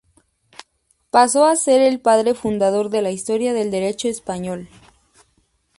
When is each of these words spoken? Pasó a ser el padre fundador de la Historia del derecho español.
Pasó 1.11 1.45
a 1.45 1.55
ser 1.55 1.79
el 1.79 2.01
padre 2.01 2.33
fundador 2.33 2.89
de 2.89 3.03
la 3.03 3.11
Historia 3.11 3.53
del 3.53 3.69
derecho 3.69 4.07
español. 4.07 4.67